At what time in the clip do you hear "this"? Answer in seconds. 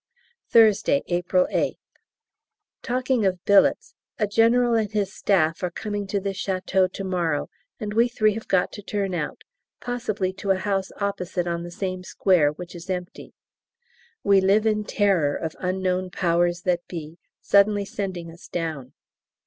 6.19-6.43